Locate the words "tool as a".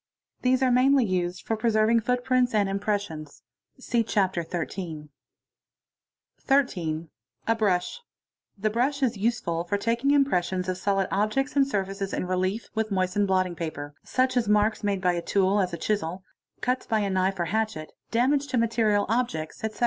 15.21-15.77